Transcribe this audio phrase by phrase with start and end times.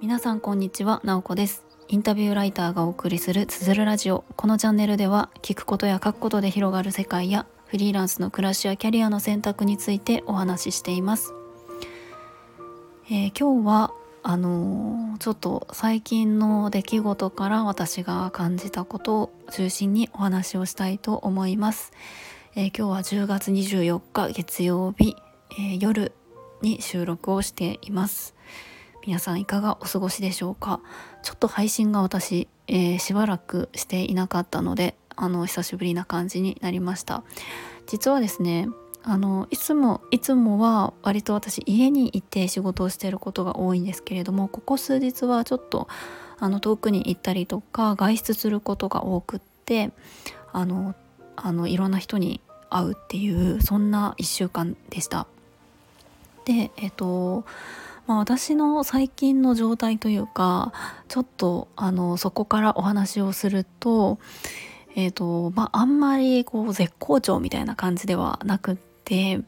[0.00, 1.66] 皆さんこんにちは、なおこです。
[1.88, 4.24] インタビューライターがお送りするつづるラジオ。
[4.36, 11.34] このチャンネルでは聞くことや書くことで広がる世界やフリーランスの暮らしやキャリアの選択についてお話ししています、
[13.10, 13.92] えー、今日は
[14.22, 21.92] あのー、ちょっと最近の出来事から私が感じたことを中心にお話をしたいと思います、
[22.54, 25.14] えー、今日は10月24日月曜日、
[25.58, 26.12] え夜
[26.62, 28.34] に収録をしています。
[29.06, 30.80] 皆さんいかがお過ごしでしょうか？
[31.22, 37.22] ちょっと配信が私、えー、しばらくしていなかったのであの久しぶりな感じになりました。
[37.86, 38.68] 実はですね
[39.02, 45.86] あのいつもいつもは割と私家にいて仕事をしていることが多いんですけれどもここ数日はちょっと
[46.40, 49.92] あの遠くに行ったりとか外出することが多くって
[50.52, 50.96] あの
[51.36, 55.28] あのいろんな人に会うっていうそんな1週間でした。
[56.46, 57.44] でえっと
[58.06, 60.72] まあ、私の最近の状態というか
[61.08, 64.20] ちょっとあのそこからお話をすると
[64.94, 69.40] え、ー、とまああんまりこう絶好調みたいな感じではなくって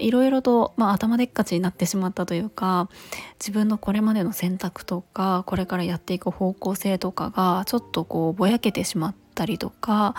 [0.00, 2.88] いろいろと、まあ、頭でっかちになってしまったというか
[3.40, 10.14] 自分のこれまでの選択とかこれからやっていく方向性とかがちょっとこうぼやけてしまったりとか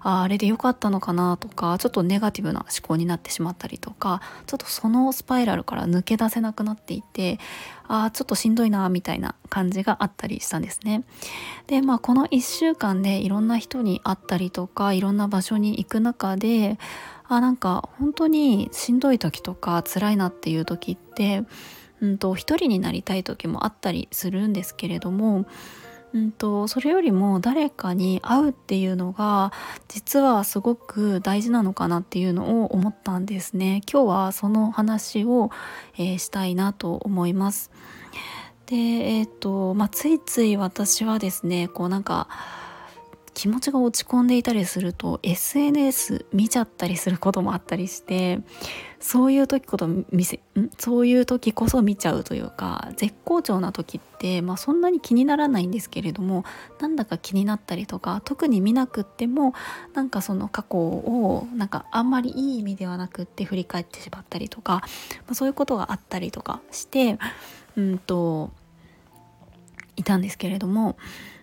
[0.00, 7.38] ああれで良かったのかなとかちょっとネガティブな思考になってしまったりとかちょっとそのスパイラルから抜け出せなくなっていて
[7.86, 11.04] あちょっとしんどいなみたいな感じがあったりしたんですね。
[11.66, 16.78] でまあこの1週間でいろんな人に会ったりとかいろんな場所に行く中で
[17.28, 21.44] あなんか本当にしんどい時とか辛いなっていう時って
[22.00, 25.46] うんと一人になりたい時もあったりするんですけれども
[26.14, 29.52] うんと、それよりも誰かに会うっていうのが
[29.88, 33.80] 実はすごく大事なのかなっていうのを思ったんですね。
[33.90, 35.50] 今日はその話を、
[35.94, 37.70] えー、したいなと思います。
[38.66, 42.28] で、えっ、ー、と、まあ、ついつい私はですね、こうなんか
[43.34, 48.40] 気持ちが落ち込んでいたりすると SNS 見ちゃったりすることもあったりして
[49.00, 50.70] そういう時こそ見せん？
[50.78, 56.44] そういう時こそ見ちゃうというか絶好調な時って、まあ、そんなに気にならないんですけれども
[56.78, 59.54] なんだか気になったりとか特に見なくっても
[59.94, 64.82] なんかその過去をなんかあんまりいい意味ではなくって振り返ってしまったりとか、ま
[65.30, 67.18] あ、そういうことがあったりとかして
[67.76, 68.50] うんと
[69.96, 70.96] いたんですけれども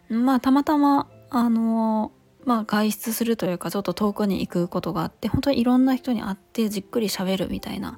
[0.08, 2.12] まあたまたまあの
[2.46, 7.98] まあ外出するというかちょっと遠くに行くことがあって本当にいろんな人に会ってじっくりしゃべるみたいな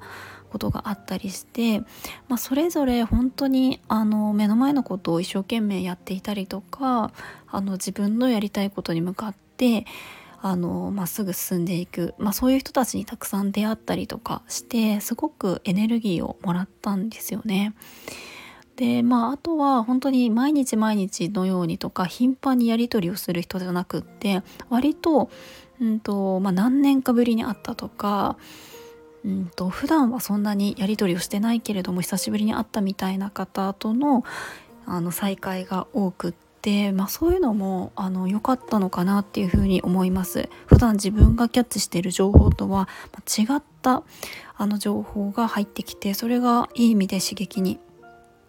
[0.50, 1.80] ことがあったりして、
[2.28, 7.10] まあ、それぞれ本当にあの目の前のことを一生懸命やっていたりとか
[7.48, 9.86] あの自分のやりたいことに向かって
[10.42, 17.74] あのまっすぐ進んでいく、まあ、そういう人たちにたくさん出会ったりとかしてすごくエネルギーをもらったんですよね。
[18.82, 25.30] でまああとは本当に毎日毎日のようにとか頻繁にやり取りをする人じゃなくって割と,、
[25.80, 28.36] うんとまあ、何年かぶりに会ったとか、
[29.24, 34.24] うんと、普段はそんなにやり取りをしてないけれども久しぶりに会ったみたいな方との
[34.84, 36.42] あの再会が多くって。
[36.92, 42.88] まあ、そういうのもあの良かったのかなっていうふうに思います普段自分がキャッチしている情報とは
[43.26, 44.04] 違った
[44.56, 47.80] あの情報が入ってきてそれがいい意味で刺激に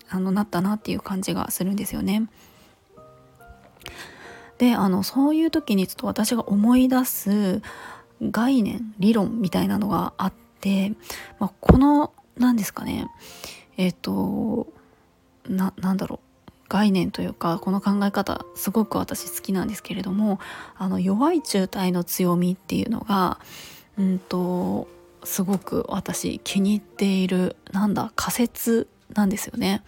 [0.09, 2.29] あのなったなっていう感じがするんですよね。
[4.57, 7.61] であのそういう時にちょっと私が思い出す
[8.21, 10.93] 概念理論みたいなのがあって、
[11.39, 13.07] まあ、この何ですかね
[13.77, 14.67] えっ、ー、と
[15.49, 16.33] ななんだろう
[16.69, 20.39] 概念というかこの考え方すごく私好きなんですけれども
[20.77, 23.39] あの弱い中体の強みっていうのが
[23.97, 24.87] うんと
[25.23, 29.83] すごく私気に入っているなんだ仮説なんですよね。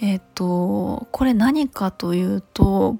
[0.00, 2.98] えっ、とこれ何かというと,、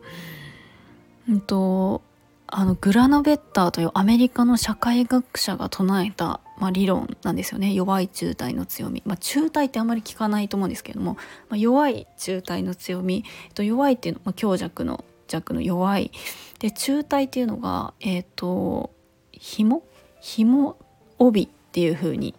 [1.28, 2.02] うんと、
[2.46, 7.72] あのグラノベッターというアメリカの社会学者が唱えた、まあ、理論なんですよね。
[7.72, 11.14] 弱い中体の強み、まあ、中体ってあんまり聞かないと思うんですけれども、
[11.48, 16.12] まあ、弱い中体の強み、えっと、弱いっていうのは、まあ、強弱の弱の弱い。
[16.58, 18.90] で中体っていうのがえっ、ー、と
[19.32, 19.82] 紐？
[20.20, 20.76] 紐
[21.18, 22.34] 帯っていう風に、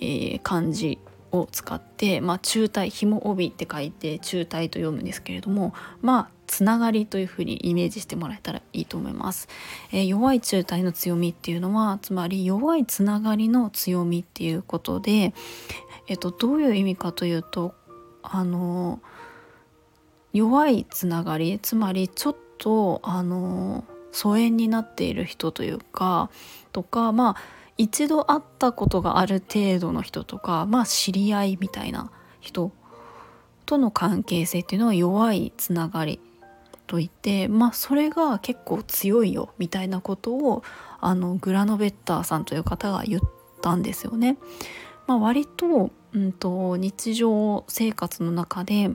[0.00, 0.98] えー、漢字
[1.32, 9.48] を使って、まあ、中体紐帯って書いて中体と読むんですけれどもまあつながりというふうにイメージしてもらえたらいいと思います、
[9.92, 15.34] えー、弱い中体の強みっていうのはつまり弱いつながりの強みっていうことで、
[16.08, 17.74] えーと、どういう意味かというと
[18.22, 19.00] あの
[20.32, 26.30] 弱いつながりつまりちょっとあの疎遠になっている人というか
[26.72, 27.36] とかまあ
[27.78, 32.10] 一度会ったことがある程度の人とかまあ知り合いみたいな
[32.40, 32.72] 人
[33.64, 36.20] との関係性っていうのは弱いつながり
[36.86, 40.62] といってまあそれが結構強いよみたいなことを
[41.00, 43.20] あのグラノベッターさんという方が言っ
[43.62, 44.38] たんですよね。
[45.06, 48.90] まあ、割と,、うんと日常生活の中で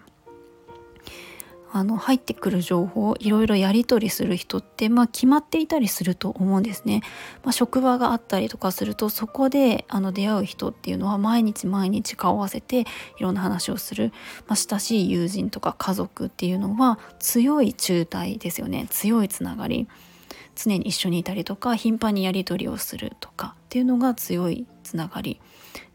[1.75, 7.01] あの入ってくる情報をいろいろやり取りする人って、まあ、決まっていたりすると思うんですね。
[7.43, 12.85] まあ、職場があったりとかするとそこであの出会う人っていうのは毎日毎日顔を合わせてい
[13.21, 14.13] ろんな話をする、
[14.47, 19.87] まあ、親しい友人とか家族っていうのは強い中退ですよね強いつながり。
[20.55, 25.41] 常に一緒にいたりとか頻繁にやり取りをするとかっていうのが強いつながり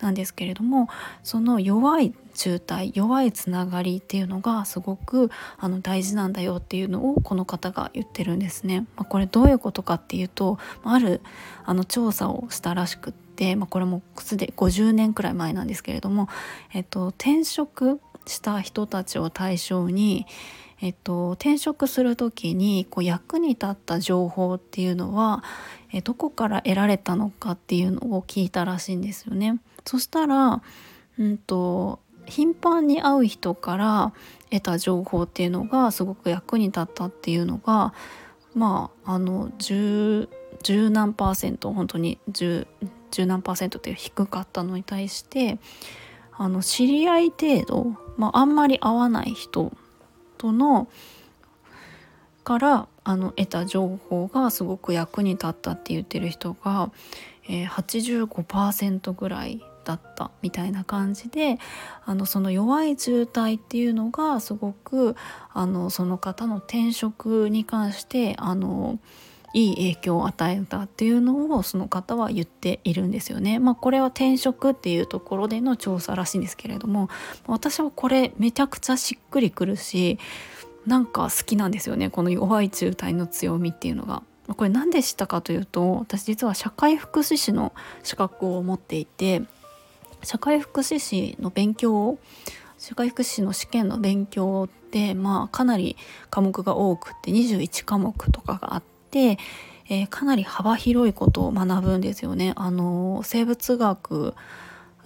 [0.01, 0.89] なんですけれども
[1.23, 8.87] その弱い中退弱いつながりっていうのがすごくあの大事なんだよっていうのをこの方が言ってるんですね。
[8.97, 11.21] まあ、これどういうことかっていうとある
[11.65, 16.29] あの調査をしたらしくって、まあ、これもすで50年くらい前なんですけれども、
[16.73, 20.27] えっと、転職した人たちを対象に
[20.81, 25.43] えっと、転職する時にこう役に立った情報っていうのは
[25.93, 29.59] えどこから得られたのかっていうのを聞いたらしいんですよね。
[29.85, 30.63] そしたら、
[31.19, 34.13] うんと、頻繁に会う人から
[34.51, 37.95] 得た情報っていうのがすごく役に立ったっていうのが
[38.55, 40.29] まああの十
[40.91, 42.67] 何パーセント本当に十
[43.11, 45.59] 十何パーセントっていう低かったのに対して
[46.37, 49.73] あの知り合い程度、まあ、あんまり会わない人
[50.39, 50.89] との
[52.45, 56.91] からあの得た情報がすごく役に立ったって言ってる人が、
[57.47, 61.59] えー、85%ぐらいだったみたいな感じで
[62.05, 65.17] あのその弱い渋滞っていうのがすごく
[65.53, 68.99] あのその方の転職に関してあの
[69.55, 73.59] いい影響を与えたっていうのをその方は言っているんですよね。
[73.59, 77.09] まあ、これは転職っていうところでの調査らしいんですけれども
[77.47, 80.19] 私はこれめちゃくちゃしっくりくるし
[80.87, 84.23] なんか好きなんですよねこの弱い中退の強みっていうのが。
[84.57, 89.43] これ何でしたかというと私実は社会福祉士の資格を持っていて
[90.23, 92.19] 社会福祉士の勉強
[92.79, 95.99] 社会福祉士の試験の勉強ってまあかなり
[96.31, 102.53] 科目が多くて21科目とかがあって、えー、かなり幅広いことを学ぶんですよね。
[102.57, 104.35] あの生物学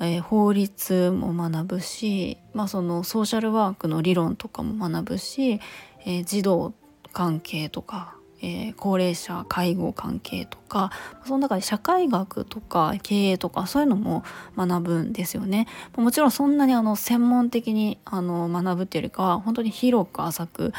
[0.02, 5.60] えー、法律も学ぶし、まあ、そのソーシャルワークの理論とかも学ぶし、
[6.04, 6.74] えー、児童
[7.12, 10.90] 関係とか、えー、高齢者介護関係とか
[11.24, 14.24] その中で社会学とか経営とかそういうのも
[14.56, 15.68] 学ぶんですよね。
[15.96, 20.72] もちろんそんなにあの専門的にあの学ぶっていうよりかは本当に広く浅く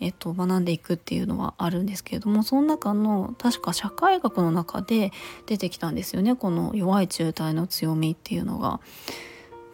[0.00, 5.12] えっと、学んでいくっていうのはあるんですけれどもその中の確か社会学の中で
[5.46, 8.80] 出てきたんですよねこの弱い中退の強みっていうのが。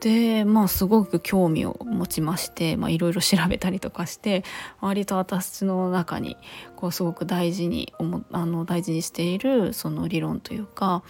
[0.00, 4.44] でまあすごく興味を持ちましていろいろ調べたりとかして
[4.82, 6.36] 割と私の中に
[6.76, 7.94] こうすごく大事に
[8.30, 11.02] あの大事にしているその理論というか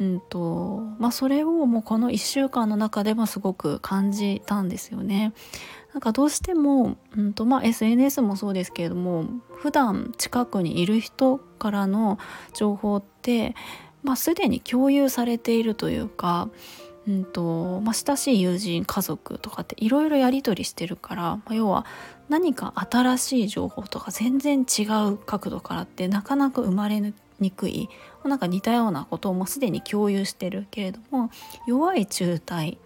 [0.00, 5.34] うんとまあ、それをもうこの1週間の中でもすごく感じたんですよね。
[5.92, 9.24] なんかどうしても、うんとまあ、SNS もそうですけれども
[9.56, 12.18] 普段近くにいる人からの
[12.54, 13.54] 情報って、
[14.02, 16.48] まあ、すでに共有されているというか、
[17.08, 21.84] うんとまあ、親しい友人家族とかっていろいろやり取りしてるから、まあ、要は
[22.28, 27.00] 何か新しい情報とか全然違う角度からってなかなか生まれ
[27.40, 27.88] にくい
[28.24, 31.30] なんか似たようなことをもうすでに共有してるけれども
[31.66, 32.78] 弱い中退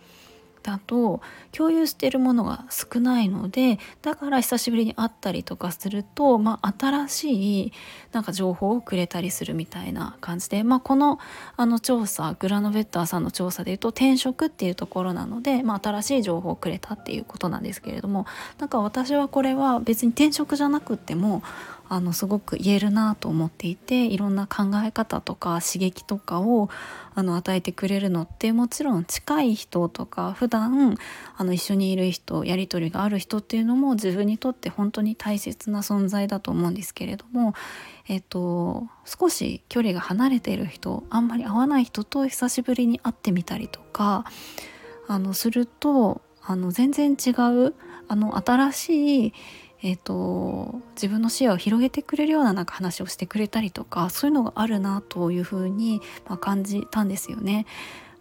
[0.65, 1.21] だと
[1.53, 7.73] 共有してるものが少ないのでだから久しぶりに会ったりとかすると、まあ、新しい
[8.13, 11.21] なんか情報をくれたりするみたいな感じで、まあ、この
[11.57, 18.27] あの調査グラノベッターさんの調査でいうと転職っていうところなので、まあ、新しい情報をくれたっていうことなんですけれども
[18.59, 21.43] なんか私はこれは別に転職じゃなくても
[21.89, 26.71] あのすごく言えるなと思っていていろんな考え方とか刺激とかを
[27.15, 30.97] あの与えてくれるのってもちろん近い人とか普段
[31.37, 37.55] あの一緒にいる人やり取りがある人っていうのも自分にとって本当に大切な存在だと思うんですけれども、
[38.09, 44.25] えっと、少し距離が離れている人あんまり会わない人と久しぶりに会ってみたりとか
[45.07, 47.75] あのするとあの全然違う
[48.09, 49.33] あの新しい
[49.87, 57.67] えーと、自分の視野を広げてくれるようななんか話をしてくれたりとかそういうのがあるなというふうに、まあ、感じたんですよね。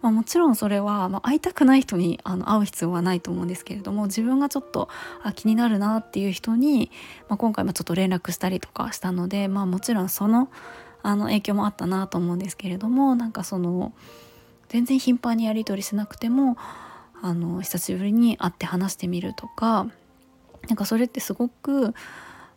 [0.02, 4.90] まあ、もちろんそれは、まあ、会いたくない人にあの会う必要はないと思うんですけれども自分がちょっと
[5.22, 6.90] あ気になるなっていう人に、
[7.30, 10.50] まあ、今回もちょっと連絡したりとかしたので、まあ、もちろんその
[11.02, 13.94] あの影響もあったなと思うんですけれどもなんかその
[14.68, 16.58] 全然頻繁にやり取りしなくても
[17.22, 19.86] あの久しぶりに会って話してみるとか
[20.68, 21.94] なんかそれってすごく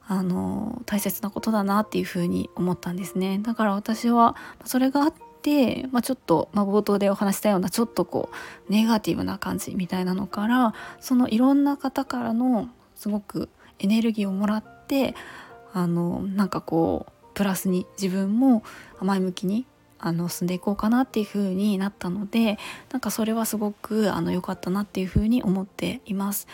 [0.08, 8.30] あの大切なことだなっていうふうに思ったんですねだから私はそれがあって、まあ、ちょっと、まあ、冒頭でお話したようなちょっとこ
[8.70, 13.50] うネガティブな感じみたいなのからそのいろんな方からのすごく
[13.80, 15.14] エネルギーをもらって
[15.74, 18.64] あのなんかこうプラスに自分も
[19.02, 19.68] 前向きに
[20.00, 22.58] あの進んでいこうかなっていう風になったので
[22.92, 26.48] なんかそれはすごくあの良かったなっていう風に思っています。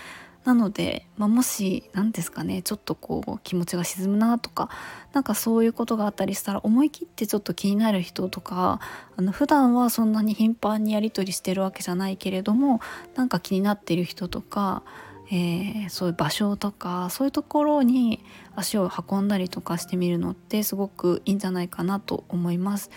[0.43, 4.69] なので、まあ、もし何ですかねちょっとこう気持ちが沈むなとか
[5.13, 8.79] なんかそういうことがあったりしたら思い切ってちょっと気になる人とか
[9.15, 12.81] あの普段はそんなに頻繁にやり取りしてるわけじゃないけれども
[13.15, 14.83] なんか気になってる人とか、
[15.31, 18.23] えー、そういう場所とかそういうところに
[18.55, 22.89] 足を運んだりとかしてみるのってすごくいいんじゃないかなと思います。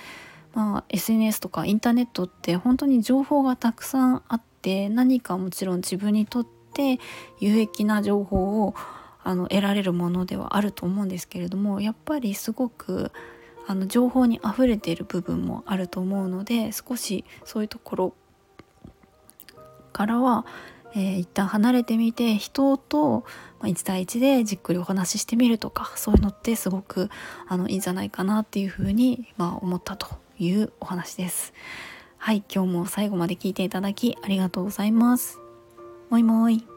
[0.53, 7.00] まあ、SNS とかインターネットって本当に情報がたくさんあって何かもちろん自分にとってて
[7.40, 8.75] 有益な情報を
[9.25, 13.11] あの得られるものではあると思うんですけれどもやっぱりすごく
[13.66, 18.14] あの情報にあふれている部分もあると思うので少しそういうところ
[19.92, 20.47] からは、
[20.95, 23.25] えー、一旦離れてみて人と
[23.62, 27.11] 1対1でじっくりお話ししてみるとかそういうのってすごく
[27.49, 30.06] あのいいんじゃないかなっていうふうに、まあ、思ったと
[30.38, 31.52] いうお話です。
[32.18, 35.46] はい今日も最後まで聞いていただきありがとうございます。
[36.09, 36.75] もいもい。